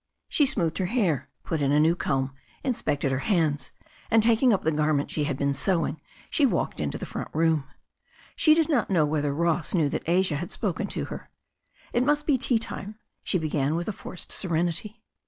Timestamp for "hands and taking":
3.19-4.51